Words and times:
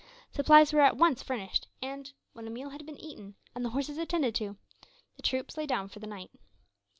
Supplies 0.31 0.73
were 0.73 0.81
at 0.81 0.97
once 0.97 1.21
furnished 1.21 1.67
and, 1.79 2.11
when 2.33 2.47
a 2.47 2.49
meal 2.49 2.69
had 2.71 2.87
been 2.87 2.97
eaten 2.99 3.35
and 3.53 3.63
the 3.63 3.69
horses 3.69 3.99
attended 3.99 4.33
to, 4.33 4.57
the 5.15 5.21
troops 5.21 5.57
lay 5.57 5.67
down 5.67 5.89
for 5.89 5.99
the 5.99 6.07
night. 6.07 6.31